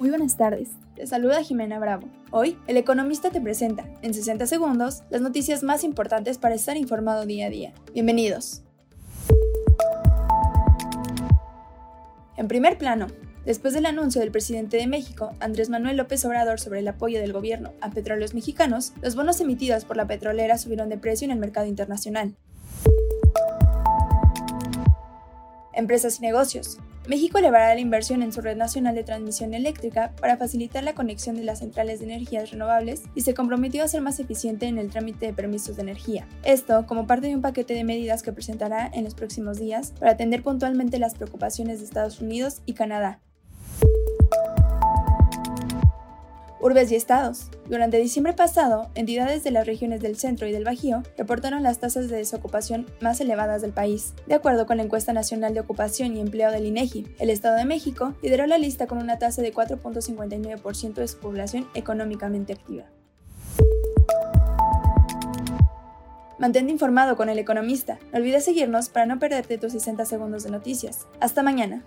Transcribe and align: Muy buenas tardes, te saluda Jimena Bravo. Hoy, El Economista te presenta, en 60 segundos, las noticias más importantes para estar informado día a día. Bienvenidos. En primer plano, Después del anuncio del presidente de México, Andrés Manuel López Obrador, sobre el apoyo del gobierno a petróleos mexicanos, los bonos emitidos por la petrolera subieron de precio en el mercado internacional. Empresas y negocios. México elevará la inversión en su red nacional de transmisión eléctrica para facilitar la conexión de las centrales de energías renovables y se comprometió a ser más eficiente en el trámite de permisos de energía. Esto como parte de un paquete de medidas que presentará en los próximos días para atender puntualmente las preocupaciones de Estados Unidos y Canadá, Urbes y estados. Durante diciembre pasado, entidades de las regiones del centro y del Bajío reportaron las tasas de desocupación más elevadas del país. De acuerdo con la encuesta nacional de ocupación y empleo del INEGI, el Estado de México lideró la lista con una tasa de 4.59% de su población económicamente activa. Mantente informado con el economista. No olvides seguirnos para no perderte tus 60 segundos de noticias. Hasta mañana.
Muy 0.00 0.08
buenas 0.08 0.38
tardes, 0.38 0.70
te 0.96 1.06
saluda 1.06 1.42
Jimena 1.42 1.78
Bravo. 1.78 2.08
Hoy, 2.30 2.56
El 2.66 2.78
Economista 2.78 3.28
te 3.28 3.38
presenta, 3.38 3.84
en 4.00 4.14
60 4.14 4.46
segundos, 4.46 5.02
las 5.10 5.20
noticias 5.20 5.62
más 5.62 5.84
importantes 5.84 6.38
para 6.38 6.54
estar 6.54 6.78
informado 6.78 7.26
día 7.26 7.48
a 7.48 7.50
día. 7.50 7.74
Bienvenidos. 7.92 8.62
En 12.38 12.48
primer 12.48 12.78
plano, 12.78 13.08
Después 13.44 13.72
del 13.72 13.86
anuncio 13.86 14.20
del 14.20 14.30
presidente 14.30 14.76
de 14.76 14.86
México, 14.86 15.32
Andrés 15.40 15.70
Manuel 15.70 15.96
López 15.96 16.22
Obrador, 16.26 16.60
sobre 16.60 16.80
el 16.80 16.88
apoyo 16.88 17.20
del 17.20 17.32
gobierno 17.32 17.72
a 17.80 17.90
petróleos 17.90 18.34
mexicanos, 18.34 18.92
los 19.00 19.16
bonos 19.16 19.40
emitidos 19.40 19.86
por 19.86 19.96
la 19.96 20.06
petrolera 20.06 20.58
subieron 20.58 20.90
de 20.90 20.98
precio 20.98 21.24
en 21.24 21.30
el 21.30 21.38
mercado 21.38 21.66
internacional. 21.66 22.34
Empresas 25.80 26.18
y 26.18 26.22
negocios. 26.22 26.76
México 27.08 27.38
elevará 27.38 27.74
la 27.74 27.80
inversión 27.80 28.22
en 28.22 28.34
su 28.34 28.42
red 28.42 28.54
nacional 28.54 28.94
de 28.94 29.02
transmisión 29.02 29.54
eléctrica 29.54 30.12
para 30.20 30.36
facilitar 30.36 30.84
la 30.84 30.94
conexión 30.94 31.36
de 31.36 31.42
las 31.42 31.60
centrales 31.60 32.00
de 32.00 32.04
energías 32.04 32.50
renovables 32.50 33.04
y 33.14 33.22
se 33.22 33.32
comprometió 33.32 33.82
a 33.82 33.88
ser 33.88 34.02
más 34.02 34.20
eficiente 34.20 34.66
en 34.66 34.76
el 34.76 34.90
trámite 34.90 35.24
de 35.24 35.32
permisos 35.32 35.76
de 35.76 35.82
energía. 35.82 36.28
Esto 36.44 36.84
como 36.86 37.06
parte 37.06 37.28
de 37.28 37.34
un 37.34 37.40
paquete 37.40 37.72
de 37.72 37.84
medidas 37.84 38.22
que 38.22 38.30
presentará 38.30 38.90
en 38.92 39.04
los 39.04 39.14
próximos 39.14 39.58
días 39.58 39.94
para 39.98 40.12
atender 40.12 40.42
puntualmente 40.42 40.98
las 40.98 41.14
preocupaciones 41.14 41.78
de 41.78 41.86
Estados 41.86 42.20
Unidos 42.20 42.60
y 42.66 42.74
Canadá, 42.74 43.20
Urbes 46.62 46.92
y 46.92 46.96
estados. 46.96 47.48
Durante 47.68 47.96
diciembre 47.96 48.34
pasado, 48.34 48.90
entidades 48.94 49.42
de 49.42 49.50
las 49.50 49.66
regiones 49.66 50.00
del 50.02 50.16
centro 50.16 50.46
y 50.46 50.52
del 50.52 50.64
Bajío 50.64 51.02
reportaron 51.16 51.62
las 51.62 51.78
tasas 51.78 52.10
de 52.10 52.18
desocupación 52.18 52.86
más 53.00 53.20
elevadas 53.20 53.62
del 53.62 53.72
país. 53.72 54.12
De 54.26 54.34
acuerdo 54.34 54.66
con 54.66 54.76
la 54.76 54.82
encuesta 54.82 55.14
nacional 55.14 55.54
de 55.54 55.60
ocupación 55.60 56.16
y 56.16 56.20
empleo 56.20 56.50
del 56.50 56.66
INEGI, 56.66 57.06
el 57.18 57.30
Estado 57.30 57.56
de 57.56 57.64
México 57.64 58.14
lideró 58.22 58.46
la 58.46 58.58
lista 58.58 58.86
con 58.86 58.98
una 58.98 59.18
tasa 59.18 59.40
de 59.40 59.54
4.59% 59.54 60.94
de 60.94 61.08
su 61.08 61.18
población 61.18 61.66
económicamente 61.74 62.52
activa. 62.52 62.84
Mantente 66.38 66.72
informado 66.72 67.16
con 67.16 67.28
el 67.28 67.38
economista. 67.38 67.98
No 68.12 68.18
olvides 68.18 68.44
seguirnos 68.44 68.88
para 68.88 69.04
no 69.04 69.18
perderte 69.18 69.58
tus 69.58 69.72
60 69.72 70.06
segundos 70.06 70.42
de 70.42 70.50
noticias. 70.50 71.06
Hasta 71.20 71.42
mañana. 71.42 71.84